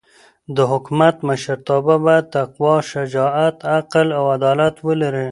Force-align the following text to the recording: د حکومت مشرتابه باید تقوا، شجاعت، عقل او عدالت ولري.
د 0.55 0.57
حکومت 0.71 1.15
مشرتابه 1.27 1.95
باید 2.05 2.25
تقوا، 2.37 2.75
شجاعت، 2.91 3.55
عقل 3.77 4.07
او 4.17 4.23
عدالت 4.35 4.75
ولري. 4.87 5.27